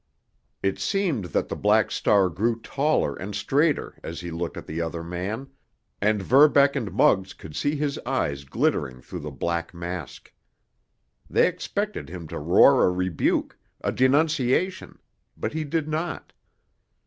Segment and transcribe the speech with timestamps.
[0.63, 4.81] It seemed that the Black Star grew taller and straighter as he looked at the
[4.81, 5.49] other man,
[6.01, 10.33] and Verbeck and Muggs could see his eyes glittering through the black mask.
[11.29, 14.97] They expected him to roar a rebuke, a denunciation,
[15.37, 16.33] but he did not.